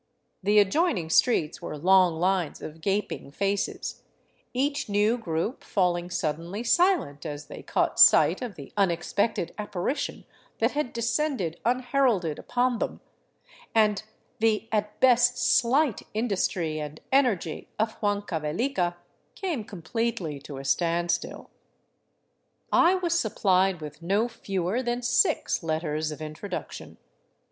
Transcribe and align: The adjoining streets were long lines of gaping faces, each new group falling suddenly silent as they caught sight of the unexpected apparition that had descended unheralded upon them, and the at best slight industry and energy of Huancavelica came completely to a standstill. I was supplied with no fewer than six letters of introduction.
The 0.41 0.57
adjoining 0.57 1.11
streets 1.11 1.61
were 1.61 1.77
long 1.77 2.15
lines 2.15 2.59
of 2.59 2.81
gaping 2.81 3.29
faces, 3.29 4.01
each 4.51 4.89
new 4.89 5.15
group 5.15 5.63
falling 5.63 6.09
suddenly 6.09 6.63
silent 6.63 7.23
as 7.23 7.45
they 7.45 7.61
caught 7.61 7.99
sight 7.99 8.41
of 8.41 8.55
the 8.55 8.73
unexpected 8.75 9.53
apparition 9.59 10.25
that 10.57 10.71
had 10.71 10.91
descended 10.91 11.59
unheralded 11.65 12.39
upon 12.39 12.79
them, 12.79 12.99
and 13.75 14.01
the 14.39 14.67
at 14.71 14.99
best 15.01 15.37
slight 15.37 16.01
industry 16.15 16.79
and 16.79 16.99
energy 17.11 17.69
of 17.77 17.99
Huancavelica 17.99 18.95
came 19.35 19.63
completely 19.63 20.39
to 20.39 20.57
a 20.57 20.65
standstill. 20.65 21.51
I 22.73 22.95
was 22.95 23.19
supplied 23.19 23.81
with 23.81 24.01
no 24.01 24.27
fewer 24.27 24.81
than 24.81 25.03
six 25.03 25.61
letters 25.61 26.09
of 26.11 26.23
introduction. 26.23 26.97